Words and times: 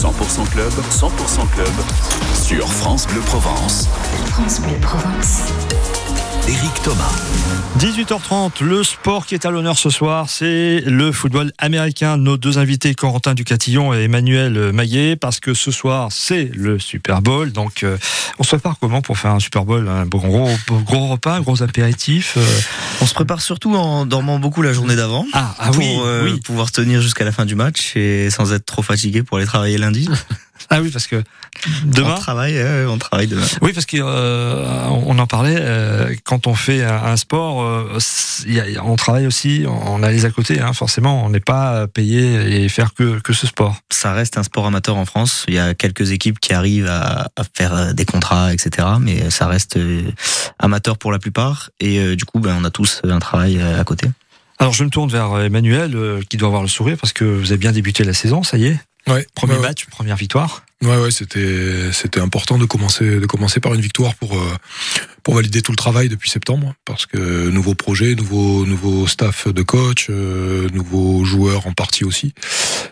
100% 0.00 0.48
club, 0.48 0.72
100% 0.90 1.46
club 1.50 1.68
sur 2.32 2.66
France 2.66 3.06
Bleu 3.06 3.20
Provence. 3.20 3.86
France 4.30 4.58
Bleu 4.62 4.78
Provence. 4.80 5.42
Éric 6.48 6.82
Thomas. 6.82 7.12
18h30, 7.78 8.64
le 8.64 8.82
sport 8.82 9.26
qui 9.26 9.34
est 9.34 9.46
à 9.46 9.50
l'honneur 9.50 9.78
ce 9.78 9.90
soir, 9.90 10.28
c'est 10.28 10.80
le 10.86 11.12
football 11.12 11.52
américain. 11.58 12.16
Nos 12.16 12.36
deux 12.36 12.58
invités, 12.58 12.94
Corentin 12.94 13.34
Ducatillon 13.34 13.94
et 13.94 14.04
Emmanuel 14.04 14.72
Maillet, 14.72 15.16
parce 15.16 15.38
que 15.38 15.54
ce 15.54 15.70
soir, 15.70 16.08
c'est 16.10 16.50
le 16.54 16.78
Super 16.78 17.22
Bowl. 17.22 17.52
Donc, 17.52 17.82
euh, 17.82 17.96
on 18.38 18.42
se 18.42 18.48
prépare 18.48 18.76
comment 18.80 19.02
pour 19.02 19.18
faire 19.18 19.30
un 19.32 19.38
Super 19.38 19.64
Bowl? 19.64 19.88
Un 19.88 20.06
gros, 20.06 20.50
gros 20.84 21.08
repas, 21.08 21.36
un 21.36 21.40
gros 21.40 21.62
apéritif 21.62 22.34
euh? 22.36 22.60
On 23.02 23.06
se 23.06 23.14
prépare 23.14 23.40
surtout 23.40 23.76
en 23.76 24.04
dormant 24.04 24.38
beaucoup 24.38 24.62
la 24.62 24.72
journée 24.72 24.96
d'avant. 24.96 25.24
Ah, 25.32 25.54
ah 25.58 25.66
pour 25.68 25.78
oui, 25.78 25.96
euh, 26.04 26.24
oui. 26.24 26.40
pouvoir 26.40 26.72
tenir 26.72 27.00
jusqu'à 27.00 27.24
la 27.24 27.32
fin 27.32 27.46
du 27.46 27.54
match 27.54 27.96
et 27.96 28.28
sans 28.30 28.52
être 28.52 28.66
trop 28.66 28.82
fatigué 28.82 29.22
pour 29.22 29.38
aller 29.38 29.46
travailler 29.46 29.78
lundi. 29.78 29.89
Ah 30.72 30.80
oui, 30.82 30.90
parce 30.90 31.06
que 31.08 31.22
demain. 31.84 32.14
On 32.16 32.20
travaille, 32.20 32.56
euh, 32.58 32.86
on 32.88 32.98
travaille 32.98 33.26
demain. 33.26 33.42
Oui, 33.62 33.72
parce 33.72 33.86
que 33.86 33.96
euh, 33.98 34.86
on 34.88 35.18
en 35.18 35.26
parlait 35.26 35.56
euh, 35.58 36.14
quand 36.22 36.46
on 36.46 36.54
fait 36.54 36.84
un, 36.84 36.94
un 37.06 37.16
sport, 37.16 37.62
euh, 37.62 37.98
il 38.46 38.54
y 38.54 38.60
a- 38.60 38.84
on 38.84 38.94
travaille 38.94 39.26
aussi, 39.26 39.64
on 39.66 40.02
a 40.02 40.10
les 40.12 40.26
à 40.26 40.30
côté, 40.30 40.60
hein, 40.60 40.72
forcément, 40.72 41.24
on 41.24 41.30
n'est 41.30 41.40
pas 41.40 41.86
payé 41.88 42.62
et 42.62 42.68
faire 42.68 42.94
que, 42.94 43.18
que 43.20 43.32
ce 43.32 43.46
sport. 43.48 43.76
Ça 43.90 44.12
reste 44.12 44.38
un 44.38 44.42
sport 44.44 44.66
amateur 44.66 44.96
en 44.96 45.06
France. 45.06 45.44
Il 45.48 45.54
y 45.54 45.58
a 45.58 45.74
quelques 45.74 46.12
équipes 46.12 46.38
qui 46.38 46.52
arrivent 46.52 46.88
à, 46.88 47.30
à 47.36 47.42
faire 47.56 47.92
des 47.94 48.04
contrats, 48.04 48.52
etc. 48.52 48.86
Mais 49.00 49.30
ça 49.30 49.46
reste 49.48 49.76
amateur 50.58 50.98
pour 50.98 51.10
la 51.10 51.18
plupart. 51.18 51.70
Et 51.80 52.14
du 52.16 52.24
coup, 52.26 52.38
ben, 52.38 52.56
on 52.60 52.64
a 52.64 52.70
tous 52.70 53.00
un 53.04 53.18
travail 53.18 53.60
à 53.60 53.82
côté. 53.84 54.08
Alors 54.58 54.74
je 54.74 54.84
me 54.84 54.90
tourne 54.90 55.10
vers 55.10 55.40
Emmanuel, 55.40 55.96
qui 56.28 56.36
doit 56.36 56.48
avoir 56.48 56.62
le 56.62 56.68
sourire 56.68 56.96
parce 57.00 57.14
que 57.14 57.24
vous 57.24 57.46
avez 57.50 57.58
bien 57.58 57.72
débuté 57.72 58.04
la 58.04 58.12
saison, 58.14 58.42
ça 58.42 58.58
y 58.58 58.66
est. 58.66 58.78
Ouais, 59.10 59.26
Premier 59.34 59.54
ouais, 59.54 59.60
match, 59.60 59.86
première 59.86 60.16
victoire. 60.16 60.64
Ouais, 60.82 60.96
ouais, 60.96 61.10
c'était 61.10 61.92
c'était 61.92 62.20
important 62.20 62.56
de 62.56 62.64
commencer 62.64 63.20
de 63.20 63.26
commencer 63.26 63.60
par 63.60 63.74
une 63.74 63.80
victoire 63.80 64.14
pour 64.14 64.38
euh, 64.38 64.56
pour 65.22 65.34
valider 65.34 65.60
tout 65.60 65.72
le 65.72 65.76
travail 65.76 66.08
depuis 66.08 66.30
septembre 66.30 66.74
parce 66.86 67.04
que 67.06 67.50
nouveau 67.50 67.74
projet, 67.74 68.14
nouveau 68.14 68.64
nouveau 68.64 69.06
staff 69.06 69.48
de 69.48 69.62
coach, 69.62 70.06
euh, 70.08 70.68
nouveaux 70.70 71.24
joueurs 71.24 71.66
en 71.66 71.72
partie 71.72 72.04
aussi. 72.04 72.32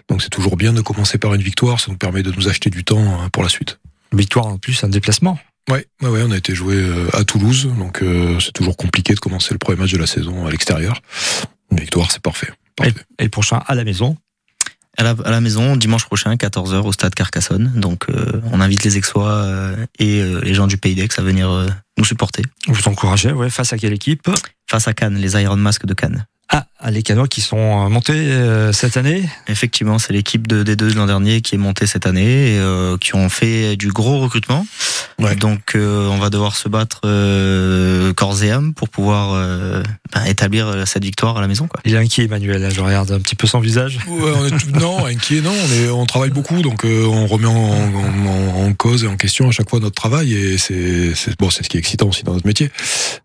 Donc 0.09 0.23
c'est 0.23 0.29
toujours 0.29 0.57
bien 0.57 0.73
de 0.73 0.81
commencer 0.81 1.19
par 1.19 1.35
une 1.35 1.43
victoire, 1.43 1.81
ça 1.81 1.91
nous 1.91 1.97
permet 1.99 2.23
de 2.23 2.33
nous 2.33 2.49
acheter 2.49 2.69
du 2.71 2.85
temps 2.85 3.23
euh, 3.25 3.29
pour 3.33 3.43
la 3.43 3.49
suite. 3.49 3.79
Victoire 4.13 4.47
en 4.47 4.59
plus, 4.59 4.85
un 4.85 4.89
déplacement. 4.89 5.39
Ouais, 5.71 5.87
ouais, 6.01 6.09
ouais, 6.09 6.23
on 6.27 6.31
a 6.31 6.37
été 6.37 6.55
joué 6.55 6.77
euh, 6.77 7.09
à 7.15 7.25
Toulouse, 7.25 7.69
donc 7.79 8.03
euh, 8.03 8.41
c'est 8.41 8.53
toujours 8.53 8.77
compliqué 8.77 9.15
de 9.15 9.21
commencer 9.21 9.53
le 9.53 9.59
premier 9.59 9.79
match 9.79 9.93
de 9.93 9.99
la 9.99 10.07
saison 10.07 10.47
à 10.47 10.51
l'extérieur. 10.51 11.03
Une 11.71 11.79
victoire, 11.81 12.11
c'est 12.11 12.23
parfait. 12.23 12.49
Et, 12.49 12.85
Parfait. 12.91 12.95
et 13.19 13.25
le 13.25 13.29
prochain 13.29 13.63
à 13.67 13.75
la 13.75 13.85
maison. 13.85 14.17
À 14.97 15.05
la, 15.05 15.15
à 15.25 15.31
la 15.31 15.41
maison, 15.41 15.77
dimanche 15.77 16.07
prochain, 16.07 16.35
14h 16.35 16.81
au 16.81 16.93
stade 16.93 17.15
Carcassonne. 17.15 17.73
Donc, 17.77 18.07
euh, 18.09 18.41
on 18.53 18.61
invite 18.61 18.83
les 18.83 18.97
Aixois 18.97 19.31
euh, 19.31 19.87
et 19.99 20.21
euh, 20.21 20.41
les 20.41 20.55
gens 20.55 20.67
du 20.67 20.77
Pays 20.77 20.95
d'Aix 20.95 21.09
à 21.17 21.23
venir 21.23 21.69
nous 21.97 22.05
supporter. 22.05 22.43
Vous 22.67 22.89
encouragez, 22.89 23.33
ouais, 23.33 23.51
face 23.51 23.73
à 23.73 23.79
quelle 23.79 23.93
équipe? 23.93 24.29
Face 24.69 24.89
à 24.89 24.95
Cannes, 24.95 25.17
les 25.17 25.41
Iron 25.41 25.57
Mask 25.57 25.87
de 25.87 25.95
Cannes. 25.95 26.27
Ah, 26.51 26.65
les 26.91 27.03
Canois 27.03 27.29
qui 27.29 27.41
sont 27.43 27.59
euh, 27.59 27.89
montés 27.89 28.13
euh, 28.15 28.73
cette 28.73 28.97
année? 28.97 29.29
Effectivement, 29.49 29.99
c'est 29.99 30.13
l'équipe 30.15 30.47
de 30.47 30.63
D2 30.63 30.77
de 30.77 30.95
l'an 30.95 31.07
dernier 31.07 31.41
qui 31.43 31.57
est 31.57 31.59
montée 31.59 31.87
cette 31.87 32.07
année 32.07 32.55
et 32.55 32.59
euh, 32.59 32.97
qui 32.97 33.15
ont 33.17 33.29
fait 33.29 33.77
du 33.77 33.89
gros 33.93 34.21
recrutement. 34.21 34.65
Ouais. 35.19 35.35
Donc, 35.35 35.73
euh, 35.75 36.07
on 36.07 36.19
va 36.19 36.31
devoir 36.31 36.55
se 36.57 36.69
battre 36.69 37.01
euh, 37.05 38.13
corps 38.15 38.43
et 38.45 38.51
âme 38.53 38.73
pour 38.73 38.89
pouvoir 38.89 39.33
euh, 39.35 39.83
ben, 40.15 40.25
établir 40.27 40.87
cette 40.87 41.03
victoire 41.05 41.37
à 41.37 41.41
la 41.41 41.49
maison. 41.49 41.67
Quoi. 41.67 41.81
Il 41.85 41.95
est 41.95 41.99
inquiet, 41.99 42.25
Emmanuel. 42.25 42.63
Là, 42.63 42.71
je 42.71 42.81
regarde 42.81 43.11
un 43.11 43.19
petit 43.21 43.35
peu 43.35 43.47
son 43.49 43.59
visage. 43.59 43.99
Ouais, 44.07 44.33
on 44.37 44.47
est 44.47 44.51
tout- 44.51 44.71
non, 44.81 45.05
inquiet, 45.05 45.41
non. 45.41 45.51
On, 45.53 45.73
est, 45.75 45.91
on 45.91 46.07
travaille 46.07 46.31
beaucoup, 46.31 46.63
donc 46.63 46.85
euh, 46.85 47.05
on 47.05 47.27
remet 47.27 47.47
en, 47.47 47.53
en- 47.53 48.65
en 48.67 48.73
cause 48.75 49.03
et 49.05 49.09
en 49.09 49.17
question 49.17 49.49
à 49.49 49.51
chaque 49.51 49.69
fois 49.69 49.81
notre 49.81 49.97
travail. 49.97 50.33
Et 50.33 50.57
c'est 50.59 51.15
c'est- 51.17 51.37
bon, 51.39 51.51
c'est 51.51 51.65
ce 51.65 51.69
qui 51.69 51.77
est 51.77 51.81
excitant 51.81 52.07
aussi 52.09 52.23
dans 52.23 52.33
notre 52.35 52.47
métier. 52.47 52.71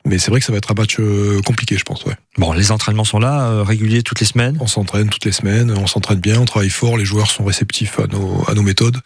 Mais 0.06 0.18
c'est 0.18 0.32
vrai 0.32 0.40
que 0.40 0.46
ça 0.46 0.52
va 0.52 0.58
être 0.58 0.72
un 0.72 0.76
match 0.82 0.98
euh, 1.00 1.40
compliqué, 1.46 1.78
je 1.78 1.84
pense. 1.84 2.04
Ouais. 2.06 2.16
Bon, 2.40 2.52
les 2.52 2.72
entraînements 2.72 3.04
sont 3.04 3.20
là, 3.20 3.42
euh, 3.44 3.64
réguliers 3.64 4.02
toutes 4.02 4.20
les 4.20 4.26
semaines. 4.26 4.58
On 4.60 4.66
s'entraîne 4.66 5.08
toutes 5.10 5.24
les 5.26 5.32
semaines, 5.32 5.72
on 5.78 5.86
s'entraîne 5.86 6.20
bien, 6.20 6.40
on 6.40 6.46
travaille 6.46 6.72
fort. 6.72 6.98
Les 6.98 7.06
joueurs 7.06 7.30
sont 7.30 7.44
réceptifs 7.46 8.00
à 8.00 8.08
nos, 8.08 8.44
à 8.50 8.56
nos 8.56 8.64
méthodes. 8.64 8.98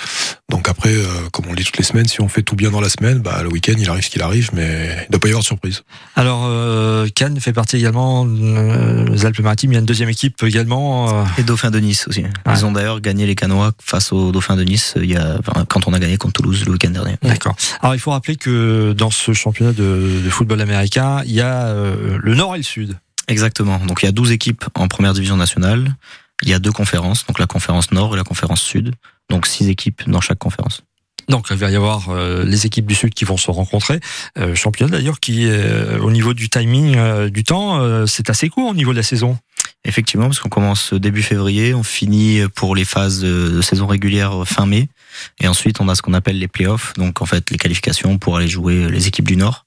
Donc 0.50 0.70
après, 0.70 0.94
euh, 0.96 1.04
comme 1.34 1.46
on 1.48 1.50
le 1.50 1.58
dit 1.58 1.66
toutes 1.66 1.78
les 1.78 1.84
semaines, 1.84 2.08
si 2.08 2.22
on 2.22 2.30
fait 2.30 2.42
tout 2.42 2.56
bien 2.56 2.72
dans 2.72 2.80
la 2.80 2.88
semaine, 2.88 3.20
bah, 3.20 3.42
le 3.44 3.50
week-end, 3.50 3.74
il 3.78 3.90
arrive 3.90 4.06
ce 4.06 4.10
qu'il 4.10 4.22
arrive, 4.22 4.52
mais 4.54 4.92
il 5.02 5.06
ne 5.08 5.12
doit 5.12 5.20
pas 5.20 5.28
y 5.28 5.32
avoir 5.32 5.42
de 5.42 5.46
surprise. 5.46 5.84
Alors, 6.16 6.44
euh, 6.46 7.08
Cannes 7.14 7.38
fait 7.42 7.52
partie 7.52 7.76
également 7.76 8.26
euh, 8.26 9.04
des 9.10 9.26
Alpes-Maritimes. 9.26 9.72
Il 9.72 9.76
y 9.76 9.78
a 9.78 9.82
une 9.82 9.86
deuxième 9.86 10.08
équipe 10.10 10.42
également. 10.44 11.10
euh, 11.20 11.24
Et 11.38 11.44
Dauphin 11.44 11.70
de 11.70 11.80
Nice 11.80 12.08
aussi. 12.08 12.24
Ils 12.50 12.66
ont 12.66 12.72
d'ailleurs 12.72 13.02
gagné 13.02 13.26
les 13.26 13.36
Canois 13.36 13.74
face 13.84 14.14
au 14.14 14.32
Dauphin 14.32 14.56
de 14.56 14.64
Nice 14.64 14.94
euh, 14.96 15.04
il 15.04 15.12
y 15.12 15.18
a, 15.18 15.36
enfin, 15.40 15.66
quand 15.68 15.86
on 15.86 15.94
a 15.94 16.00
gagné 16.00 16.16
contre 16.18 16.42
Toulouse 16.42 16.64
le 16.66 16.72
week-end 16.72 16.92
dernier. 16.92 17.18
D'accord. 17.22 17.58
Alors, 17.82 17.94
il 17.94 18.00
faut 18.00 18.12
rappeler 18.12 18.38
que 18.38 18.94
dans 18.94 19.12
ce 19.12 19.34
championnat 19.34 19.74
de, 19.74 20.22
de 20.24 20.30
football 20.30 20.62
américain, 20.62 21.24
il 21.26 21.34
y 21.34 21.42
a 21.42 21.66
euh, 21.68 22.18
le 22.22 22.36
Nord 22.36 22.56
et 22.56 22.60
le 22.60 22.64
Sud. 22.64 22.96
Exactement. 23.28 23.80
Donc 23.80 24.02
il 24.02 24.06
y 24.06 24.10
a 24.10 24.12
12 24.12 24.32
équipes 24.32 24.66
en 24.76 24.88
première 24.88 25.14
division 25.14 25.38
nationale. 25.38 25.96
Il 26.44 26.50
y 26.50 26.54
a 26.54 26.60
deux 26.60 26.72
conférences, 26.72 27.26
donc 27.26 27.40
la 27.40 27.48
conférence 27.48 27.92
Nord 27.92 28.14
et 28.14 28.18
la 28.18 28.24
conférence 28.24 28.62
Sud. 28.62 28.94
Donc 29.30 29.48
six 29.48 29.70
équipes 29.70 30.04
dans 30.08 30.22
chaque 30.22 30.38
conférence. 30.38 30.84
Donc, 31.30 31.48
il 31.52 31.58
va 31.58 31.70
y 31.70 31.76
avoir 31.76 32.10
euh, 32.10 32.46
les 32.46 32.66
équipes 32.66 32.86
du 32.86 32.96
Sud 32.96 33.14
qui 33.14 33.26
vont 33.26 33.36
se 33.36 33.52
rencontrer. 33.52 34.00
Euh, 34.38 34.56
championnat 34.56 34.92
d'ailleurs 34.92 35.20
qui, 35.20 35.46
euh, 35.46 36.00
au 36.00 36.10
niveau 36.10 36.34
du 36.34 36.50
timing, 36.50 36.96
euh, 36.96 37.30
du 37.30 37.44
temps, 37.44 37.82
euh, 37.82 38.06
c'est 38.06 38.30
assez 38.30 38.48
court 38.48 38.70
au 38.70 38.74
niveau 38.74 38.92
de 38.92 38.98
la 38.98 39.04
saison. 39.04 39.38
Effectivement, 39.84 40.28
parce 40.28 40.40
qu'on 40.40 40.50
commence 40.50 40.94
début 40.94 41.22
février, 41.22 41.74
on 41.74 41.84
finit 41.84 42.42
pour 42.56 42.76
les 42.76 42.86
phases 42.86 43.20
de, 43.20 43.50
de 43.50 43.62
saison 43.62 43.88
régulière 43.88 44.44
fin 44.46 44.66
mai, 44.66 44.90
et 45.40 45.48
ensuite 45.48 45.80
on 45.80 45.88
a 45.88 45.96
ce 45.96 46.02
qu'on 46.02 46.14
appelle 46.14 46.40
les 46.40 46.48
playoffs, 46.48 46.94
donc 46.96 47.22
en 47.22 47.26
fait 47.26 47.52
les 47.52 47.58
qualifications 47.58 48.18
pour 48.18 48.38
aller 48.38 48.48
jouer 48.48 48.90
les 48.90 49.08
équipes 49.08 49.28
du 49.28 49.38
Nord 49.38 49.67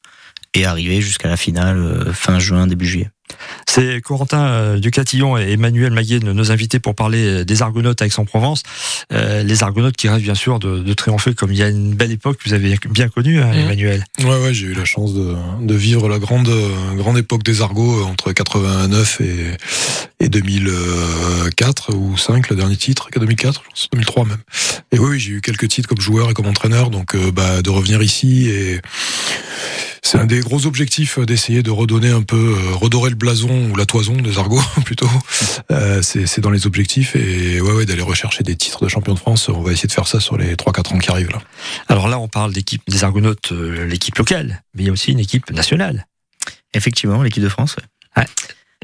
et 0.54 0.64
arriver 0.64 1.00
jusqu'à 1.00 1.28
la 1.28 1.36
finale 1.36 1.78
euh, 1.78 2.12
fin 2.12 2.38
juin 2.38 2.66
début 2.66 2.86
juillet. 2.86 3.10
C'est 3.68 4.00
Corentin 4.00 4.44
euh, 4.48 4.78
Ducatillon 4.80 5.38
et 5.38 5.52
Emmanuel 5.52 5.92
Maillet, 5.92 6.18
nos 6.18 6.50
invités 6.50 6.80
pour 6.80 6.96
parler 6.96 7.24
euh, 7.24 7.44
des 7.44 7.62
Argonautes 7.62 8.02
à 8.02 8.06
Aix-en-Provence. 8.06 8.64
Euh, 9.12 9.44
les 9.44 9.62
Argonautes 9.62 9.96
qui 9.96 10.08
rêvent 10.08 10.20
bien 10.22 10.34
sûr 10.34 10.58
de, 10.58 10.80
de 10.80 10.92
triompher 10.94 11.34
comme 11.34 11.52
il 11.52 11.58
y 11.58 11.62
a 11.62 11.68
une 11.68 11.94
belle 11.94 12.10
époque, 12.10 12.40
vous 12.44 12.54
avez 12.54 12.76
bien 12.90 13.08
connu, 13.08 13.40
hein, 13.40 13.46
Mhm. 13.52 13.58
Emmanuel. 13.60 14.04
Ouais, 14.24 14.40
ouais, 14.42 14.52
j'ai 14.52 14.66
eu 14.66 14.74
la 14.74 14.84
chance 14.84 15.14
de, 15.14 15.36
de 15.60 15.74
vivre 15.74 16.08
la 16.08 16.18
grande, 16.18 16.50
grande 16.96 17.18
époque 17.18 17.44
des 17.44 17.62
Argos 17.62 18.00
euh, 18.00 18.04
entre 18.04 18.32
89 18.32 19.20
et, 19.20 19.56
et 20.18 20.28
2004 20.28 21.94
ou 21.94 22.16
5, 22.18 22.48
le 22.50 22.56
dernier 22.56 22.76
titre, 22.76 23.08
2004, 23.14 23.62
je 23.64 23.68
pense, 23.68 23.88
2003 23.92 24.24
même. 24.26 24.38
Et 24.92 24.98
oui, 24.98 25.10
oui, 25.10 25.20
j'ai 25.20 25.30
eu 25.32 25.40
quelques 25.40 25.68
titres 25.68 25.88
comme 25.88 26.00
joueur 26.00 26.30
et 26.30 26.34
comme 26.34 26.46
entraîneur, 26.46 26.90
donc 26.90 27.14
euh, 27.14 27.30
bah, 27.30 27.62
de 27.62 27.70
revenir 27.70 28.02
ici 28.02 28.48
et 28.48 28.80
c'est 30.10 30.18
un 30.18 30.26
des 30.26 30.40
gros 30.40 30.66
objectifs 30.66 31.20
euh, 31.20 31.24
d'essayer 31.24 31.62
de 31.62 31.70
redonner 31.70 32.10
un 32.10 32.22
peu, 32.22 32.36
euh, 32.36 32.74
redorer 32.74 33.10
le 33.10 33.16
blason 33.16 33.70
ou 33.70 33.76
la 33.76 33.86
toison 33.86 34.14
des 34.14 34.38
Argos 34.38 34.60
plutôt. 34.84 35.08
Euh, 35.70 36.02
c'est 36.02 36.26
c'est 36.26 36.40
dans 36.40 36.50
les 36.50 36.66
objectifs 36.66 37.14
et 37.14 37.60
ouais, 37.60 37.72
ouais, 37.72 37.86
d'aller 37.86 38.02
rechercher 38.02 38.42
des 38.42 38.56
titres 38.56 38.82
de 38.82 38.88
champion 38.88 39.14
de 39.14 39.20
France. 39.20 39.48
On 39.48 39.60
va 39.60 39.70
essayer 39.70 39.86
de 39.86 39.92
faire 39.92 40.08
ça 40.08 40.18
sur 40.18 40.36
les 40.36 40.56
3-4 40.56 40.94
ans 40.94 40.98
qui 40.98 41.12
arrivent 41.12 41.30
là. 41.30 41.40
Alors 41.86 42.08
là, 42.08 42.18
on 42.18 42.26
parle 42.26 42.52
d'équipe 42.52 42.82
des 42.88 43.04
Argonautes, 43.04 43.52
euh, 43.52 43.86
l'équipe 43.86 44.18
locale, 44.18 44.64
mais 44.74 44.82
il 44.82 44.86
y 44.86 44.88
a 44.88 44.92
aussi 44.92 45.12
une 45.12 45.20
équipe 45.20 45.48
nationale. 45.52 46.08
Effectivement, 46.74 47.22
l'équipe 47.22 47.44
de 47.44 47.48
France. 47.48 47.76
ouais. 48.16 48.26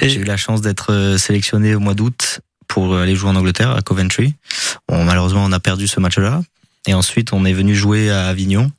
Et 0.00 0.08
J'ai 0.08 0.20
eu 0.20 0.24
la 0.24 0.36
chance 0.36 0.60
d'être 0.60 1.16
sélectionné 1.18 1.74
au 1.74 1.80
mois 1.80 1.94
d'août 1.94 2.40
pour 2.68 2.96
aller 2.96 3.16
jouer 3.16 3.30
en 3.30 3.36
Angleterre 3.36 3.72
à 3.72 3.82
Coventry. 3.82 4.34
Bon, 4.88 5.02
malheureusement, 5.02 5.42
on 5.44 5.50
a 5.50 5.58
perdu 5.58 5.88
ce 5.88 5.98
match-là. 5.98 6.42
Et 6.86 6.94
ensuite, 6.94 7.32
on 7.32 7.44
est 7.44 7.52
venu 7.52 7.74
jouer 7.74 8.10
à 8.10 8.28
Avignon. 8.28 8.70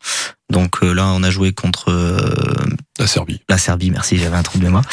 Donc 0.49 0.83
euh, 0.83 0.93
là, 0.93 1.11
on 1.13 1.23
a 1.23 1.29
joué 1.29 1.51
contre 1.51 1.91
euh, 1.91 2.17
La 2.99 3.07
Serbie. 3.07 3.41
la 3.49 3.57
Serbie. 3.57 3.91
Merci, 3.91 4.17
j'avais 4.17 4.37
un 4.37 4.43
trou 4.43 4.59
de 4.59 4.63
mémoire. 4.63 4.83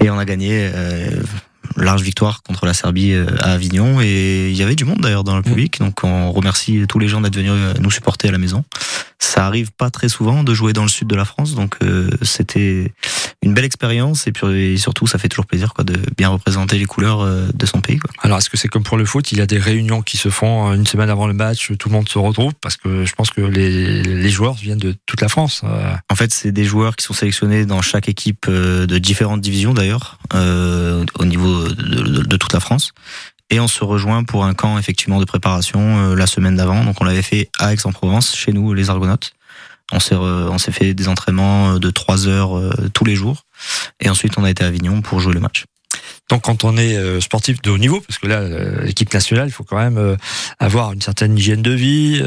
Et 0.00 0.10
on 0.10 0.18
a 0.18 0.24
gagné 0.24 0.70
euh, 0.74 1.10
large 1.76 2.02
victoire 2.02 2.42
contre 2.42 2.66
la 2.66 2.74
Serbie 2.74 3.14
à 3.14 3.52
Avignon. 3.52 4.00
Et 4.00 4.50
il 4.50 4.56
y 4.56 4.62
avait 4.62 4.74
du 4.74 4.84
monde 4.84 5.00
d'ailleurs 5.00 5.24
dans 5.24 5.36
le 5.36 5.42
public. 5.42 5.78
Donc 5.78 6.04
on 6.04 6.32
remercie 6.32 6.84
tous 6.88 6.98
les 6.98 7.08
gens 7.08 7.20
d'être 7.20 7.36
venus 7.36 7.52
nous 7.80 7.90
supporter 7.90 8.28
à 8.28 8.32
la 8.32 8.38
maison. 8.38 8.64
Ça 9.24 9.46
arrive 9.46 9.72
pas 9.72 9.90
très 9.90 10.08
souvent 10.08 10.44
de 10.44 10.52
jouer 10.54 10.72
dans 10.74 10.82
le 10.82 10.88
sud 10.88 11.08
de 11.08 11.16
la 11.16 11.24
France. 11.24 11.54
Donc 11.54 11.76
euh, 11.82 12.10
c'était 12.22 12.92
une 13.42 13.54
belle 13.54 13.64
expérience. 13.64 14.26
Et 14.26 14.32
puis 14.32 14.46
et 14.74 14.76
surtout, 14.76 15.06
ça 15.06 15.18
fait 15.18 15.28
toujours 15.28 15.46
plaisir 15.46 15.72
quoi, 15.74 15.82
de 15.82 15.94
bien 16.16 16.28
représenter 16.28 16.78
les 16.78 16.84
couleurs 16.84 17.20
euh, 17.22 17.48
de 17.54 17.66
son 17.66 17.80
pays. 17.80 17.98
Quoi. 17.98 18.10
alors, 18.20 18.38
est-ce 18.38 18.50
que 18.50 18.56
c'est 18.56 18.68
comme 18.68 18.82
pour 18.84 18.96
le 18.98 19.04
foot 19.06 19.32
Il 19.32 19.38
y 19.38 19.40
a 19.40 19.46
des 19.46 19.58
réunions 19.58 20.02
qui 20.02 20.16
se 20.18 20.28
font 20.28 20.70
euh, 20.70 20.74
une 20.74 20.86
semaine 20.86 21.08
avant 21.10 21.26
le 21.26 21.32
match, 21.34 21.72
tout 21.78 21.88
le 21.88 21.94
monde 21.94 22.08
se 22.08 22.18
retrouve? 22.18 22.52
Parce 22.60 22.76
que 22.76 23.04
je 23.06 23.14
pense 23.14 23.30
que 23.30 23.40
les, 23.40 24.02
les 24.02 24.30
joueurs 24.30 24.54
viennent 24.54 24.78
de 24.78 24.94
toute 25.06 25.20
la 25.22 25.28
France. 25.28 25.62
euh. 25.64 25.94
En 26.10 26.14
fait, 26.16 26.32
c'est 26.32 26.52
des 26.52 26.64
joueurs 26.64 26.94
qui 26.96 27.04
sont 27.04 27.14
sélectionnés 27.14 27.64
dans 27.66 27.80
chaque 27.82 28.08
équipe 28.08 28.48
de 28.48 28.98
différentes 28.98 29.40
divisions 29.40 29.72
d'ailleurs, 29.74 30.18
euh, 30.34 31.04
au 31.18 31.24
niveau 31.24 31.66
de, 31.68 31.72
de- 31.72 32.22
de 32.22 32.36
toute 32.36 32.52
la 32.52 32.60
France. 32.60 32.92
Et 33.54 33.60
on 33.60 33.68
se 33.68 33.84
rejoint 33.84 34.24
pour 34.24 34.44
un 34.44 34.52
camp 34.52 34.78
effectivement 34.78 35.20
de 35.20 35.24
préparation 35.24 35.78
euh, 35.80 36.16
la 36.16 36.26
semaine 36.26 36.56
d'avant. 36.56 36.84
Donc 36.84 37.00
on 37.00 37.04
l'avait 37.04 37.22
fait 37.22 37.50
à 37.60 37.72
Aix-en-Provence, 37.72 38.34
chez 38.34 38.52
nous, 38.52 38.74
les 38.74 38.90
Argonautes. 38.90 39.32
On 39.92 40.00
s'est 40.00 40.16
on 40.16 40.58
s'est 40.58 40.72
fait 40.72 40.92
des 40.92 41.06
entraînements 41.06 41.74
euh, 41.74 41.78
de 41.78 41.88
trois 41.90 42.26
heures 42.26 42.58
euh, 42.58 42.72
tous 42.92 43.04
les 43.04 43.14
jours. 43.14 43.44
Et 44.00 44.10
ensuite 44.10 44.38
on 44.38 44.42
a 44.42 44.50
été 44.50 44.64
à 44.64 44.66
Avignon 44.66 45.02
pour 45.02 45.20
jouer 45.20 45.34
le 45.34 45.38
match. 45.38 45.66
Donc 46.30 46.42
quand 46.42 46.64
on 46.64 46.76
est 46.76 46.96
euh, 46.96 47.20
sportif 47.20 47.60
de 47.60 47.70
haut 47.70 47.78
niveau, 47.78 48.00
parce 48.00 48.18
que 48.18 48.26
là, 48.26 48.36
euh, 48.36 48.84
l'équipe 48.84 49.12
nationale, 49.12 49.48
il 49.48 49.52
faut 49.52 49.64
quand 49.64 49.76
même 49.76 49.98
euh, 49.98 50.16
avoir 50.58 50.92
une 50.92 51.02
certaine 51.02 51.36
hygiène 51.36 51.60
de 51.62 51.70
vie, 51.70 52.22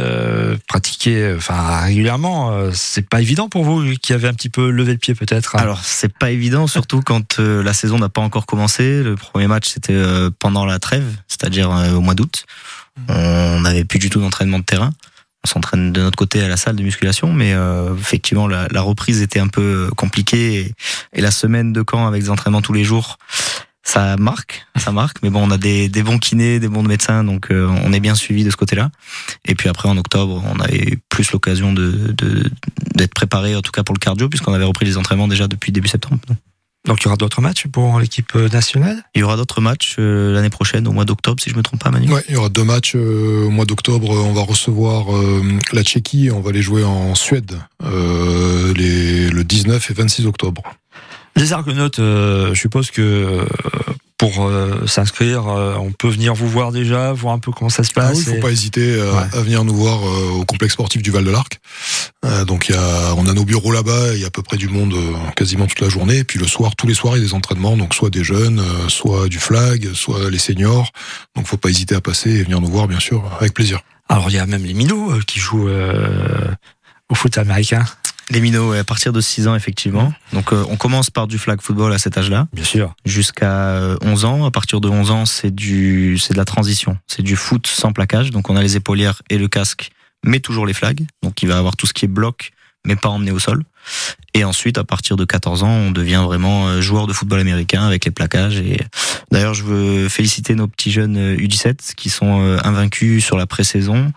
pratiquer, 0.68 1.34
enfin 1.36 1.82
régulièrement. 1.82 2.72
c'est 2.74 3.08
pas 3.08 3.22
évident 3.22 3.50
pour 3.50 3.64
vous 3.64 3.96
qui 4.02 4.14
avez 4.14 4.28
un 4.28 4.34
petit 4.34 4.50
peu 4.50 4.70
levé 4.70 4.92
le 4.94 4.98
pied 4.98 5.16
peut-être. 5.16 5.56
Alors 5.56 5.82
c'est 5.84 6.14
pas 6.14 6.32
évident, 6.32 6.68
surtout 6.68 7.02
quand 7.02 7.40
la 7.40 7.74
saison 7.74 7.98
n'a 7.98 8.10
pas 8.10 8.22
encore 8.22 8.46
commencé. 8.46 9.04
Le 9.04 9.16
premier 9.16 9.48
match 9.48 9.68
c'était 9.68 9.98
pendant 10.40 10.66
la 10.66 10.80
trêve, 10.80 11.06
c'est-à-dire 11.28 11.70
au 11.96 12.02
mois 12.02 12.14
d'août. 12.14 12.46
On 13.08 13.62
n'avait 13.62 13.86
plus 13.86 14.00
du 14.00 14.10
tout 14.10 14.20
d'entraînement 14.20 14.60
de 14.60 14.64
terrain. 14.64 14.92
On 15.46 15.48
s'entraîne 15.48 15.92
de 15.92 16.02
notre 16.02 16.18
côté 16.18 16.42
à 16.42 16.48
la 16.48 16.58
salle 16.58 16.76
de 16.76 16.84
musculation, 16.84 17.32
mais 17.34 17.56
effectivement 18.00 18.48
la, 18.48 18.82
reprise 18.82 19.22
était 19.22 19.40
un 19.40 19.48
peu 19.48 19.90
compliquée 19.96 20.74
et, 21.14 21.22
la 21.22 21.32
semaine 21.32 21.74
de 21.74 21.82
camp 21.82 22.08
avec 22.08 22.24
des 22.24 22.30
entraînements 22.30 22.62
tous 22.62 22.74
les 22.74 22.84
jours, 22.84 23.18
ça 23.88 24.18
marque, 24.18 24.68
ça 24.76 24.92
marque. 24.92 25.24
Mais 25.24 25.30
bon, 25.30 25.48
on 25.48 25.52
a 25.52 25.58
des, 25.58 25.88
des 25.88 26.04
bons 26.04 26.20
kinés, 26.20 26.60
des 26.60 26.68
bons 26.68 26.84
médecins, 26.84 27.24
donc 27.24 27.52
euh, 27.52 27.68
on 27.86 27.94
est 27.94 28.02
bien 28.02 28.16
suivi 28.16 28.44
de 28.44 28.52
ce 28.52 28.58
côté-là. 28.58 28.92
Et 29.46 29.56
puis 29.56 29.70
après, 29.70 29.88
en 29.88 29.96
octobre, 29.96 30.44
on 30.46 30.60
avait 30.60 30.98
plus 31.08 31.32
l'occasion 31.32 31.72
de 31.72 32.14
d'être 32.96 33.14
préparé, 33.14 33.56
en 33.56 33.62
tout 33.62 33.72
cas 33.72 33.84
pour 33.84 33.96
le 33.96 34.00
cardio, 34.00 34.28
puisqu'on 34.28 34.54
avait 34.54 34.66
repris 34.66 34.86
les 34.86 34.98
entraînements 34.98 35.30
déjà 35.30 35.48
depuis 35.48 35.72
début 35.72 35.88
septembre. 35.88 36.20
Donc 36.86 37.02
il 37.02 37.06
y 37.06 37.08
aura 37.08 37.16
d'autres 37.16 37.42
matchs 37.42 37.68
pour 37.68 38.00
l'équipe 38.00 38.36
euh, 38.36 38.50
nationale? 38.50 39.04
Il 39.16 39.22
y 39.22 39.24
aura 39.24 39.38
d'autres 39.38 39.62
matchs 39.62 39.96
euh, 40.00 40.34
l'année 40.34 40.50
prochaine, 40.50 40.86
au 40.86 40.92
mois 40.92 41.06
d'octobre, 41.06 41.42
si 41.42 41.50
je 41.50 41.56
me 41.56 41.64
trompe 41.64 41.82
pas, 41.82 41.90
Manu? 41.90 42.12
Ouais, 42.12 42.24
il 42.28 42.36
y 42.36 42.38
aura 42.38 42.50
deux 42.50 42.66
matchs 42.66 42.96
au 42.96 43.50
mois 43.50 43.66
d'octobre. 43.66 44.10
On 44.10 44.34
va 44.34 44.42
recevoir 44.42 45.06
la 45.72 45.84
Tchéquie, 45.84 46.30
on 46.30 46.42
va 46.42 46.52
les 46.52 46.62
jouer 46.62 46.84
en 46.84 47.16
Suède 47.16 47.58
les, 47.82 49.30
le 49.30 49.44
19 49.46 49.92
et 49.92 49.94
26 49.94 50.26
octobre. 50.26 50.64
Les 51.38 51.54
Argonautes, 51.54 52.00
euh, 52.00 52.56
je 52.56 52.60
suppose 52.60 52.90
que 52.90 53.02
euh, 53.02 53.46
pour 54.18 54.44
euh, 54.44 54.88
s'inscrire, 54.88 55.46
on 55.46 55.92
peut 55.92 56.08
venir 56.08 56.34
vous 56.34 56.50
voir 56.50 56.72
déjà, 56.72 57.14
voir 57.14 57.36
un 57.36 57.40
peu 57.40 57.52
comment 57.52 57.70
ça 57.70 57.84
se 57.84 57.92
passe. 57.92 58.10
Ah 58.10 58.14
oui, 58.16 58.24
il 58.26 58.30
ne 58.32 58.36
faut 58.36 58.42
pas 58.42 58.52
hésiter 58.52 59.00
à 59.34 59.42
venir 59.42 59.64
nous 59.64 59.76
voir 59.76 60.02
au 60.02 60.44
complexe 60.46 60.74
sportif 60.74 61.04
du 61.04 61.12
Val 61.12 61.24
de 61.24 61.30
l'Arc. 61.30 61.60
donc 62.48 62.70
y 62.70 62.74
a, 62.74 63.14
on 63.16 63.28
a 63.28 63.34
nos 63.34 63.46
bureaux 63.46 63.72
là-bas, 63.72 64.16
il 64.16 64.20
y 64.20 64.24
a 64.24 64.28
à 64.28 64.32
peu 64.32 64.42
près 64.42 64.58
du 64.58 64.68
monde 64.68 64.96
quasiment 65.36 65.68
toute 65.68 65.82
la 65.82 65.90
journée. 65.90 66.18
Et 66.18 66.24
puis 66.24 66.40
le 66.40 66.48
soir, 66.48 66.76
tous 66.76 66.88
les 66.88 66.96
soirs, 66.96 67.16
il 67.16 67.20
y 67.20 67.24
a 67.24 67.28
des 67.28 67.36
entraînements, 67.36 67.78
donc 67.78 67.94
soit 67.94 68.10
des 68.10 68.24
jeunes, 68.24 68.60
soit 68.88 69.30
du 69.30 69.38
flag, 69.38 69.94
soit 69.94 70.32
les 70.32 70.40
seniors. 70.40 70.92
Donc 71.36 71.46
faut 71.46 71.58
pas 71.58 71.70
hésiter 71.70 71.94
à 71.94 72.02
passer 72.02 72.32
et 72.32 72.44
venir 72.44 72.60
nous 72.60 72.72
voir, 72.72 72.88
bien 72.88 73.00
sûr, 73.00 73.24
avec 73.40 73.54
plaisir. 73.54 73.82
Alors 74.10 74.32
il 74.32 74.34
y 74.34 74.40
a 74.40 74.48
même 74.48 74.66
les 74.66 74.74
minots 74.74 75.14
qui 75.28 75.40
jouent 75.40 75.70
au 77.10 77.16
foot 77.16 77.38
américain. 77.38 77.86
Les 78.30 78.42
minots, 78.42 78.74
à 78.74 78.84
partir 78.84 79.14
de 79.14 79.22
6 79.22 79.48
ans, 79.48 79.56
effectivement. 79.56 80.14
Donc, 80.34 80.52
euh, 80.52 80.66
on 80.70 80.76
commence 80.76 81.10
par 81.10 81.28
du 81.28 81.38
flag 81.38 81.62
football 81.62 81.94
à 81.94 81.98
cet 81.98 82.18
âge-là. 82.18 82.48
Bien 82.52 82.66
sûr. 82.66 82.94
Jusqu'à 83.06 83.96
11 84.02 84.26
euh, 84.26 84.28
ans. 84.28 84.46
À 84.46 84.52
partir 84.52 84.82
de 84.82 84.90
11 84.90 85.12
ans, 85.12 85.26
c'est 85.26 85.54
du, 85.54 86.18
c'est 86.18 86.34
de 86.34 86.38
la 86.38 86.44
transition. 86.44 86.98
C'est 87.08 87.22
du 87.22 87.38
foot 87.38 87.68
sans 87.68 87.94
plaquage. 87.94 88.32
Donc, 88.32 88.50
on 88.50 88.58
a 88.58 88.62
les 88.62 88.76
épaulières 88.76 89.22
et 89.30 89.38
le 89.38 89.48
casque, 89.48 89.92
mais 90.26 90.42
toujours 90.42 90.66
les 90.66 90.74
flags. 90.74 91.06
Donc, 91.24 91.42
il 91.42 91.48
va 91.48 91.58
avoir 91.58 91.78
tout 91.78 91.88
ce 91.88 91.94
qui 91.94 92.04
est 92.04 92.10
bloc, 92.10 92.52
mais 92.86 92.98
pas 92.98 93.08
emmené 93.08 93.32
au 93.32 93.40
sol. 93.40 93.64
Et 94.34 94.44
ensuite, 94.44 94.78
à 94.78 94.84
partir 94.84 95.16
de 95.16 95.24
14 95.24 95.64
ans, 95.64 95.70
on 95.70 95.92
devient 95.92 96.24
vraiment 96.26 96.68
euh, 96.68 96.82
joueur 96.82 97.08
de 97.08 97.14
football 97.14 97.40
américain 97.40 97.88
avec 97.88 98.04
les 98.04 98.12
plaquages. 98.12 98.58
Et 98.58 98.82
d'ailleurs, 99.32 99.54
je 99.54 99.64
veux 99.64 100.10
féliciter 100.10 100.54
nos 100.54 100.68
petits 100.68 100.92
jeunes 100.92 101.36
U17 101.38 101.96
qui 101.96 102.10
sont 102.10 102.42
invaincus 102.62 103.24
sur 103.24 103.38
la 103.38 103.48
pré-saison 103.48 104.12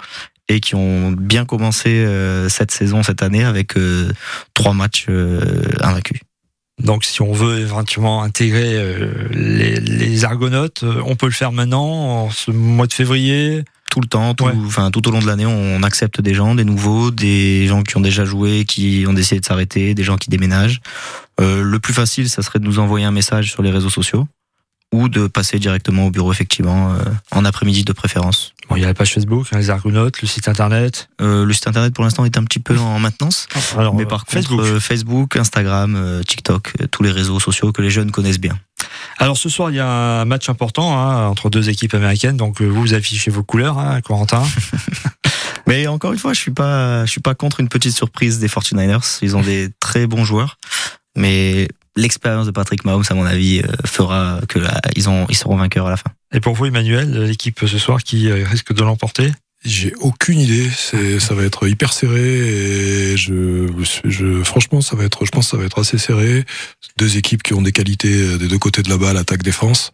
et 0.51 0.59
qui 0.59 0.75
ont 0.75 1.13
bien 1.13 1.45
commencé 1.45 1.91
euh, 1.91 2.49
cette 2.49 2.73
saison, 2.73 3.05
cette 3.05 3.23
année, 3.23 3.45
avec 3.45 3.77
euh, 3.77 4.13
trois 4.53 4.73
matchs 4.75 5.07
euh, 5.09 5.63
invaincus. 5.81 6.21
Donc, 6.83 7.05
si 7.05 7.23
on 7.23 7.33
veut 7.33 7.61
éventuellement 7.61 8.23
intégrer 8.23 8.83
les, 9.31 9.79
les, 9.79 10.25
Argonautes, 10.25 10.83
on 11.05 11.15
peut 11.15 11.27
le 11.27 11.33
faire 11.33 11.53
maintenant, 11.53 12.25
en 12.25 12.31
ce 12.31 12.51
mois 12.51 12.87
de 12.87 12.93
février? 12.93 13.65
Tout 13.91 14.01
le 14.01 14.07
temps, 14.07 14.35
tout, 14.35 14.47
enfin, 14.47 14.91
tout 14.91 15.07
au 15.07 15.11
long 15.11 15.19
de 15.19 15.27
l'année, 15.27 15.45
on 15.45 15.83
accepte 15.83 16.23
des 16.23 16.33
gens, 16.33 16.55
des 16.55 16.65
nouveaux, 16.65 17.11
des 17.11 17.67
gens 17.67 17.83
qui 17.83 17.97
ont 17.99 18.01
déjà 18.01 18.25
joué, 18.25 18.65
qui 18.65 19.05
ont 19.07 19.13
décidé 19.13 19.41
de 19.41 19.45
s'arrêter, 19.45 19.95
des 19.95 20.05
gens 20.05 20.17
qui 20.17 20.31
déménagent. 20.31 20.81
le 21.39 21.77
plus 21.79 21.93
facile, 21.93 22.31
ça 22.31 22.41
serait 22.41 22.61
de 22.61 22.65
nous 22.65 22.79
envoyer 22.79 23.05
un 23.05 23.11
message 23.11 23.51
sur 23.51 23.63
les 23.63 23.71
réseaux 23.71 23.91
sociaux 23.91 24.27
ou 24.93 25.09
de 25.09 25.27
passer 25.27 25.59
directement 25.59 26.07
au 26.07 26.11
bureau, 26.11 26.33
effectivement, 26.33 26.95
en 27.31 27.45
après-midi 27.45 27.85
de 27.85 27.93
préférence. 27.93 28.55
Bon, 28.71 28.77
il 28.77 28.83
y 28.83 28.85
a 28.85 28.87
la 28.87 28.95
page 28.95 29.13
Facebook, 29.15 29.49
hein, 29.51 29.59
les 29.59 29.69
Argonautes, 29.71 30.23
le 30.23 30.29
site 30.29 30.47
internet. 30.47 31.09
Euh, 31.21 31.45
le 31.45 31.53
site 31.53 31.67
internet 31.67 31.93
pour 31.93 32.05
l'instant 32.05 32.25
est 32.25 32.39
un 32.39 32.45
petit 32.45 32.61
peu 32.61 32.79
en 32.79 33.01
maintenance. 33.01 33.49
Ah, 33.53 33.81
alors, 33.81 33.97
mais 33.97 34.07
par 34.07 34.21
contre, 34.25 34.33
Facebook, 34.33 34.61
euh, 34.61 34.79
Facebook 34.79 35.37
Instagram, 35.37 35.97
euh, 35.97 36.23
TikTok, 36.23 36.75
euh, 36.81 36.87
tous 36.87 37.03
les 37.03 37.11
réseaux 37.11 37.41
sociaux 37.41 37.73
que 37.73 37.83
les 37.83 37.91
jeunes 37.91 38.13
connaissent 38.13 38.39
bien. 38.39 38.57
Alors 39.19 39.37
ce 39.37 39.49
soir, 39.49 39.71
il 39.71 39.77
y 39.77 39.81
a 39.81 40.21
un 40.21 40.25
match 40.25 40.49
important 40.49 40.97
hein, 40.97 41.27
entre 41.27 41.51
deux 41.51 41.69
équipes 41.69 41.95
américaines. 41.95 42.37
Donc 42.37 42.63
vous, 42.63 42.73
vous 42.73 42.95
affichez 42.95 43.33
vos 43.33 43.43
couleurs, 43.43 43.77
hein, 43.77 44.01
Corentin. 44.03 44.45
mais 45.67 45.89
encore 45.89 46.13
une 46.13 46.19
fois, 46.21 46.33
je 46.33 46.41
suis 46.41 46.53
pas, 46.53 47.05
je 47.05 47.11
suis 47.11 47.21
pas 47.21 47.35
contre 47.35 47.59
une 47.59 47.69
petite 47.69 47.97
surprise 47.97 48.39
des 48.39 48.47
49ers. 48.47 49.19
Ils 49.23 49.37
ont 49.37 49.43
des 49.43 49.71
très 49.81 50.07
bons 50.07 50.25
joueurs, 50.25 50.59
mais 51.17 51.69
l'expérience 51.97 52.47
de 52.47 52.51
Patrick 52.51 52.85
Mahomes, 52.85 53.05
à 53.09 53.15
mon 53.15 53.25
avis, 53.25 53.63
fera 53.85 54.41
que 54.49 54.59
ils, 54.97 55.09
ont, 55.09 55.27
ils 55.29 55.37
seront 55.37 55.57
vainqueurs 55.57 55.87
à 55.87 55.91
la 55.91 55.97
fin. 55.97 56.11
Et 56.33 56.41
pour 56.41 56.55
vous, 56.55 56.67
Emmanuel, 56.67 57.25
l'équipe 57.25 57.61
ce 57.61 57.79
soir 57.79 58.03
qui 58.03 58.31
euh, 58.31 58.45
risque 58.47 58.73
de 58.73 58.83
l'emporter? 58.83 59.33
J'ai 59.65 59.93
aucune 60.01 60.41
idée. 60.41 60.69
Ça 61.19 61.35
va 61.35 61.45
être 61.45 61.69
hyper 61.69 61.93
serré 61.93 63.13
et 63.13 63.17
je, 63.17 63.67
je, 64.05 64.43
franchement, 64.43 64.81
ça 64.81 64.97
va 64.97 65.05
être, 65.05 65.25
je 65.27 65.31
pense, 65.31 65.47
que 65.47 65.51
ça 65.51 65.57
va 65.59 65.65
être 65.65 65.79
assez 65.79 65.99
serré. 65.99 66.45
Deux 66.97 67.19
équipes 67.19 67.43
qui 67.43 67.53
ont 67.53 67.63
des 67.63 67.73
qualités 67.73 68.39
des 68.39 68.49
deux 68.49 68.59
côtés 68.59 68.83
de 68.83 68.89
la 68.89 68.97
balle, 68.97 69.17
attaque, 69.17 69.43
défense. 69.43 69.93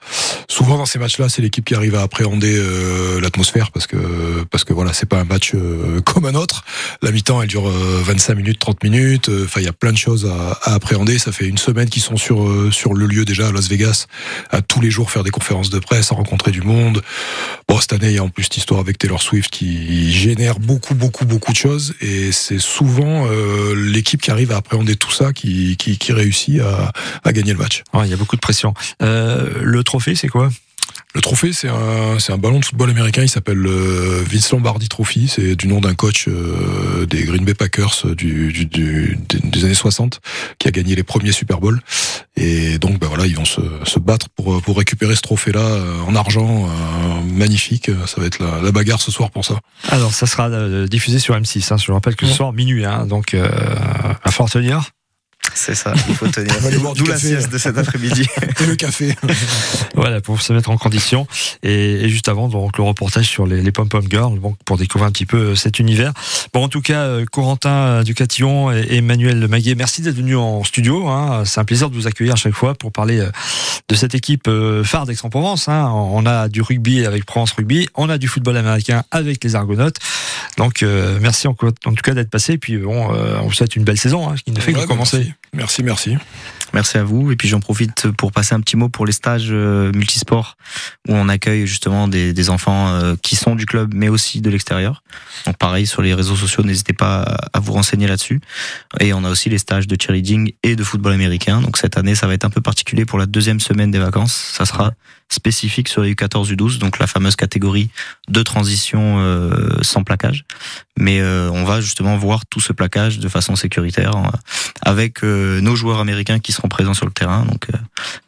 Souvent 0.48 0.78
dans 0.78 0.86
ces 0.86 0.98
matchs-là, 0.98 1.28
c'est 1.28 1.42
l'équipe 1.42 1.64
qui 1.64 1.74
arrive 1.74 1.96
à 1.96 2.02
appréhender 2.02 2.54
euh, 2.56 3.20
l'atmosphère 3.20 3.72
parce 3.72 3.86
que, 3.86 4.44
parce 4.50 4.64
que 4.64 4.72
voilà, 4.72 4.92
c'est 4.92 5.08
pas 5.08 5.18
un 5.18 5.24
match 5.24 5.52
euh, 5.54 6.00
comme 6.04 6.26
un 6.26 6.34
autre. 6.34 6.64
La 7.02 7.10
mi-temps, 7.10 7.42
elle 7.42 7.48
dure 7.48 7.68
25 7.68 8.32
euh, 8.32 8.36
minutes, 8.36 8.58
30 8.60 8.84
minutes. 8.84 9.30
Enfin, 9.44 9.60
il 9.60 9.64
y 9.64 9.68
a 9.68 9.72
plein 9.72 9.92
de 9.92 9.98
choses 9.98 10.26
à, 10.26 10.52
à, 10.62 10.74
appréhender. 10.74 11.18
Ça 11.18 11.32
fait 11.32 11.46
une 11.46 11.58
semaine 11.58 11.88
qu'ils 11.88 12.02
sont 12.02 12.16
sur 12.16 12.36
sur 12.72 12.94
le 12.94 13.06
lieu 13.06 13.24
déjà 13.24 13.48
à 13.48 13.52
Las 13.52 13.68
Vegas, 13.68 14.06
à 14.50 14.62
tous 14.62 14.80
les 14.80 14.90
jours 14.90 15.10
faire 15.10 15.24
des 15.24 15.30
conférences 15.30 15.70
de 15.70 15.78
presse, 15.78 16.12
à 16.12 16.14
rencontrer 16.14 16.52
du 16.52 16.62
monde. 16.62 17.02
Bon, 17.68 17.80
cette 17.80 17.92
année, 17.92 18.10
il 18.10 18.14
y 18.14 18.18
a 18.18 18.22
en 18.22 18.28
plus 18.28 18.44
cette 18.44 18.56
histoire 18.58 18.80
avec 18.80 18.98
Taylor 18.98 19.20
Swift 19.20 19.55
qui 19.56 20.12
génère 20.12 20.58
beaucoup, 20.58 20.94
beaucoup, 20.94 21.24
beaucoup 21.24 21.50
de 21.50 21.56
choses. 21.56 21.94
Et 22.02 22.30
c'est 22.30 22.58
souvent 22.58 23.26
euh, 23.26 23.74
l'équipe 23.74 24.20
qui 24.20 24.30
arrive 24.30 24.52
à 24.52 24.56
appréhender 24.56 24.96
tout 24.96 25.10
ça 25.10 25.32
qui, 25.32 25.76
qui, 25.78 26.12
réussit 26.12 26.60
à, 26.60 27.32
gagner 27.32 27.52
le 27.52 27.58
match. 27.58 27.82
il 28.04 28.10
y 28.10 28.12
a 28.12 28.16
beaucoup 28.16 28.36
de 28.36 28.40
pression. 28.40 28.74
Euh, 29.02 29.62
le 29.62 29.82
trophée, 29.82 30.14
c'est 30.14 30.28
quoi? 30.28 30.50
Le 31.16 31.22
trophée, 31.22 31.54
c'est 31.54 31.68
un, 31.68 32.18
c'est 32.18 32.32
un 32.34 32.36
ballon 32.36 32.60
de 32.60 32.64
football 32.66 32.90
américain. 32.90 33.22
Il 33.22 33.30
s'appelle 33.30 33.56
le 33.56 33.70
euh, 33.70 34.24
Vince 34.30 34.52
Lombardi 34.52 34.86
Trophy. 34.86 35.28
C'est 35.28 35.56
du 35.56 35.66
nom 35.66 35.80
d'un 35.80 35.94
coach 35.94 36.28
euh, 36.28 37.06
des 37.06 37.24
Green 37.24 37.42
Bay 37.42 37.54
Packers 37.54 38.02
euh, 38.04 38.14
du, 38.14 38.52
du, 38.52 38.66
du, 38.66 39.18
des 39.42 39.64
années 39.64 39.74
60 39.74 40.20
qui 40.58 40.68
a 40.68 40.70
gagné 40.70 40.94
les 40.94 41.02
premiers 41.02 41.32
Super 41.32 41.58
Bowl. 41.58 41.80
Et 42.36 42.78
donc, 42.78 42.98
ben 42.98 43.08
voilà, 43.08 43.24
ils 43.26 43.34
vont 43.34 43.46
se, 43.46 43.62
se 43.84 43.98
battre 43.98 44.28
pour, 44.28 44.60
pour 44.60 44.76
récupérer 44.76 45.16
ce 45.16 45.22
trophée-là 45.22 45.80
en 46.06 46.14
argent, 46.14 46.68
magnifique. 47.24 47.90
Ça 48.06 48.20
va 48.20 48.26
être 48.26 48.38
la, 48.38 48.60
la, 48.60 48.72
bagarre 48.72 49.00
ce 49.00 49.10
soir 49.10 49.30
pour 49.30 49.42
ça. 49.42 49.58
Alors, 49.88 50.12
ça 50.12 50.26
sera 50.26 50.50
diffusé 50.86 51.18
sur 51.18 51.34
M6. 51.34 51.72
Hein. 51.72 51.78
Je 51.78 51.92
rappelle 51.92 52.14
que 52.14 52.26
ce 52.26 52.34
soir 52.34 52.52
minuit. 52.52 52.84
Hein. 52.84 53.06
Donc, 53.06 53.34
à 53.34 54.30
fort 54.30 54.50
tenir. 54.50 54.90
C'est 55.54 55.74
ça, 55.74 55.92
il 56.08 56.14
faut 56.14 56.28
tenir. 56.28 56.52
D'où 56.94 57.06
la 57.06 57.18
sieste 57.18 57.50
de 57.50 57.58
cet 57.58 57.78
après-midi. 57.78 58.26
Et 58.60 58.66
le 58.66 58.76
café. 58.76 59.14
voilà, 59.94 60.20
pour 60.20 60.40
se 60.42 60.52
mettre 60.52 60.70
en 60.70 60.76
condition. 60.76 61.26
Et, 61.62 62.08
juste 62.08 62.28
avant, 62.28 62.48
donc, 62.48 62.76
le 62.78 62.84
reportage 62.84 63.26
sur 63.26 63.46
les, 63.46 63.62
les 63.62 63.72
pom-pom 63.72 64.04
girls, 64.08 64.38
bon, 64.38 64.54
pour 64.64 64.76
découvrir 64.76 65.08
un 65.08 65.12
petit 65.12 65.26
peu 65.26 65.36
euh, 65.38 65.54
cet 65.54 65.78
univers. 65.78 66.12
Bon, 66.52 66.64
en 66.64 66.68
tout 66.68 66.80
cas, 66.80 67.02
euh, 67.02 67.24
Corentin 67.30 67.70
euh, 67.70 68.02
Ducatillon 68.02 68.72
et 68.72 68.96
Emmanuel 68.96 69.48
Maguet, 69.48 69.74
merci 69.74 70.02
d'être 70.02 70.16
venus 70.16 70.36
en 70.36 70.64
studio. 70.64 71.08
Hein. 71.08 71.44
C'est 71.44 71.60
un 71.60 71.64
plaisir 71.64 71.90
de 71.90 71.94
vous 71.94 72.06
accueillir 72.06 72.34
à 72.34 72.36
chaque 72.36 72.54
fois 72.54 72.74
pour 72.74 72.92
parler 72.92 73.26
de 73.88 73.94
cette 73.94 74.14
équipe 74.14 74.48
phare 74.84 75.06
d'Aix-en-Provence. 75.06 75.68
Hein. 75.68 75.90
On 75.92 76.26
a 76.26 76.48
du 76.48 76.62
rugby 76.62 77.04
avec 77.04 77.24
Provence 77.24 77.52
Rugby, 77.52 77.88
on 77.94 78.08
a 78.08 78.18
du 78.18 78.28
football 78.28 78.56
américain 78.56 79.04
avec 79.10 79.42
les 79.42 79.54
Argonautes. 79.54 79.96
Donc, 80.56 80.84
merci 81.20 81.48
en, 81.48 81.52
en, 81.52 81.92
tout 81.92 82.02
cas 82.02 82.14
d'être 82.14 82.30
passé. 82.30 82.54
Et 82.54 82.58
puis, 82.58 82.78
bon, 82.78 83.08
on 83.08 83.46
vous 83.46 83.52
souhaite 83.52 83.76
une 83.76 83.84
belle 83.84 83.98
saison, 83.98 84.28
hein, 84.28 84.34
qui 84.44 84.52
ne 84.52 84.60
fait 84.60 84.72
que 84.72 84.86
commencer. 84.86 85.18
Merci, 85.18 85.34
merci. 85.82 86.16
Merci 86.72 86.98
à 86.98 87.04
vous. 87.04 87.32
Et 87.32 87.36
puis 87.36 87.48
j'en 87.48 87.60
profite 87.60 88.10
pour 88.12 88.32
passer 88.32 88.54
un 88.54 88.60
petit 88.60 88.76
mot 88.76 88.88
pour 88.88 89.06
les 89.06 89.12
stages 89.12 89.48
euh, 89.50 89.92
multisports 89.92 90.56
où 91.08 91.14
on 91.14 91.28
accueille 91.28 91.66
justement 91.66 92.08
des, 92.08 92.50
enfants 92.50 92.88
euh, 92.88 93.16
qui 93.22 93.34
sont 93.34 93.54
du 93.54 93.66
club 93.66 93.92
mais 93.94 94.08
aussi 94.08 94.40
de 94.40 94.50
l'extérieur. 94.50 95.02
Donc 95.46 95.56
pareil 95.56 95.86
sur 95.86 96.02
les 96.02 96.14
réseaux 96.14 96.36
sociaux, 96.36 96.62
n'hésitez 96.62 96.92
pas 96.92 97.22
à 97.52 97.60
vous 97.60 97.72
renseigner 97.72 98.06
là-dessus. 98.06 98.40
Et 99.00 99.12
on 99.14 99.24
a 99.24 99.30
aussi 99.30 99.48
les 99.48 99.58
stages 99.58 99.86
de 99.86 99.96
cheerleading 100.00 100.52
et 100.62 100.76
de 100.76 100.84
football 100.84 101.12
américain. 101.12 101.60
Donc 101.60 101.78
cette 101.78 101.96
année, 101.96 102.14
ça 102.14 102.26
va 102.26 102.34
être 102.34 102.44
un 102.44 102.50
peu 102.50 102.60
particulier 102.60 103.04
pour 103.04 103.18
la 103.18 103.26
deuxième 103.26 103.60
semaine 103.60 103.90
des 103.90 103.98
vacances. 103.98 104.34
Ça 104.34 104.64
sera 104.64 104.92
spécifique 105.28 105.88
sur 105.88 106.02
les 106.02 106.14
U14, 106.14 106.52
U12, 106.54 106.78
donc 106.78 106.98
la 106.98 107.06
fameuse 107.08 107.34
catégorie 107.34 107.90
de 108.28 108.42
transition 108.42 109.18
euh, 109.18 109.82
sans 109.82 110.04
plaquage. 110.04 110.44
Mais 110.98 111.22
on 111.22 111.64
va 111.64 111.80
justement 111.80 112.16
voir 112.16 112.46
tout 112.46 112.60
ce 112.60 112.72
plaquage 112.72 113.18
de 113.18 113.28
façon 113.28 113.54
sécuritaire 113.54 114.12
avec 114.80 115.22
euh, 115.26 115.60
nos 115.60 115.76
joueurs 115.76 116.00
américains 116.00 116.38
qui 116.38 116.52
seront 116.52 116.68
présents 116.68 116.94
sur 116.94 117.06
le 117.06 117.12
terrain. 117.12 117.44
Donc 117.44 117.66
euh, 117.74 117.78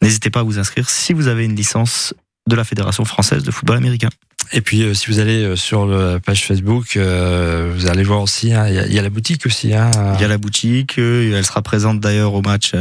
n'hésitez 0.02 0.31
pas 0.31 0.40
à 0.40 0.43
vous 0.43 0.59
inscrire 0.59 0.90
si 0.90 1.12
vous 1.12 1.28
avez 1.28 1.45
une 1.45 1.57
licence 1.57 2.14
de 2.49 2.57
la 2.57 2.64
Fédération 2.64 3.05
française 3.05 3.43
de 3.43 3.50
football 3.50 3.76
américain. 3.76 4.09
Et 4.52 4.62
puis, 4.62 4.83
euh, 4.83 4.95
si 4.95 5.09
vous 5.11 5.19
allez 5.19 5.43
euh, 5.45 5.57
sur 5.57 5.87
la 5.87 6.21
page 6.21 6.47
Facebook, 6.47 6.97
euh, 6.97 7.71
vous 7.76 7.87
allez 7.87 8.02
voir 8.02 8.23
aussi, 8.23 8.55
hein, 8.55 8.67
il 8.69 8.75
y, 8.75 8.78
a- 8.78 8.87
il 8.87 8.93
y 8.95 8.99
a 8.99 9.02
la 9.02 9.11
boutique 9.11 9.45
aussi. 9.45 9.75
Hein, 9.75 9.90
Il 10.14 10.23
y 10.23 10.25
a 10.25 10.28
la 10.28 10.38
boutique, 10.38 10.97
elle 10.97 11.45
sera 11.45 11.61
présente 11.61 12.00
d'ailleurs 12.00 12.33
au 12.33 12.40
match 12.40 12.73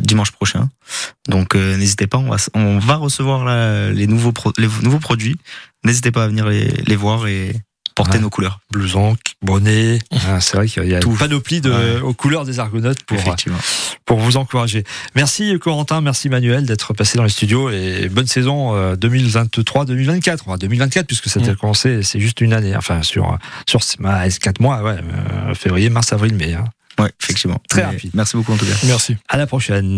dimanche 0.00 0.30
prochain. 0.30 0.70
Donc 1.28 1.54
n'hésitez 1.54 2.06
pas, 2.06 2.16
on 2.16 2.30
va, 2.30 2.36
on 2.54 2.78
va 2.78 2.94
recevoir 2.96 3.44
là, 3.44 3.90
les, 3.90 4.06
nouveaux 4.06 4.32
pro- 4.32 4.54
les 4.56 4.68
nouveaux 4.82 5.00
produits. 5.00 5.36
N'hésitez 5.84 6.10
pas 6.12 6.24
à 6.24 6.28
venir 6.28 6.46
les, 6.48 6.68
les 6.86 6.96
voir 6.96 7.26
et 7.26 7.52
porter 7.94 8.16
Ouais. 8.16 8.20
nos 8.22 8.30
couleurs. 8.30 8.60
blouson, 8.70 9.16
bonnet. 9.42 9.98
hein, 10.12 10.40
c'est 10.40 10.56
vrai 10.56 10.66
qu'il 10.66 10.84
y 10.84 10.94
a 10.94 11.00
Tout. 11.00 11.10
une 11.10 11.16
panoplie 11.18 11.60
de, 11.60 11.70
Ouais. 11.70 12.00
aux 12.00 12.14
couleurs 12.14 12.44
des 12.44 12.58
Argonautes 12.58 13.02
pour, 13.04 13.18
Effectivement. 13.18 13.58
pour 14.06 14.18
vous 14.18 14.36
encourager. 14.36 14.84
Merci 15.14 15.58
Corentin, 15.60 16.00
merci 16.00 16.28
Manuel 16.28 16.64
d'être 16.66 16.94
passé 16.94 17.18
dans 17.18 17.24
les 17.24 17.30
studios 17.30 17.70
et 17.70 18.08
bonne 18.08 18.26
saison 18.26 18.74
euh, 18.74 18.96
2023-2024. 18.96 20.38
Enfin, 20.46 20.56
2024 20.58 21.06
puisque 21.06 21.28
ça 21.28 21.40
a 21.40 21.42
Mm. 21.52 21.56
commencé, 21.56 22.02
c'est 22.02 22.20
juste 22.20 22.40
une 22.40 22.52
année. 22.52 22.74
Enfin, 22.76 23.02
sur, 23.02 23.38
sur 23.68 23.80
4 23.80 24.60
mois, 24.60 24.82
ouais, 24.82 24.96
euh, 25.48 25.54
février, 25.54 25.90
mars, 25.90 26.12
avril, 26.12 26.34
mai. 26.34 26.54
hein. 26.54 26.64
Ouais, 26.98 27.10
effectivement. 27.22 27.58
Très 27.70 27.80
Mais 27.80 27.86
rapide. 27.86 28.10
Merci 28.14 28.36
beaucoup 28.36 28.52
en 28.52 28.56
tout 28.58 28.66
cas. 28.66 28.72
Merci. 28.84 29.16
À 29.28 29.38
la 29.38 29.46
prochaine. 29.46 29.96